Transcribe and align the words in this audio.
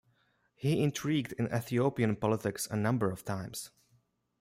He 0.55 0.81
intrigued 0.81 1.33
in 1.33 1.45
Ethiopian 1.55 2.15
politics 2.15 2.65
a 2.71 2.75
number 2.75 3.11
of 3.11 3.23
times. 3.23 3.69